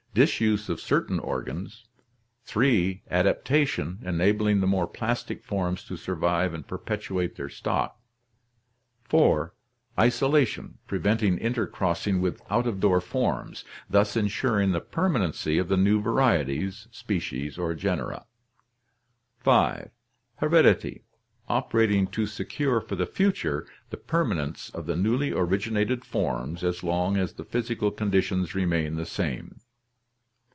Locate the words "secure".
22.27-22.81